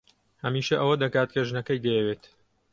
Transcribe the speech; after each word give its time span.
هەمیشە 0.43 0.75
ئەوە 0.79 0.95
دەکات 1.03 1.29
کە 1.35 1.41
ژنەکەی 1.47 1.83
دەیەوێت. 1.85 2.23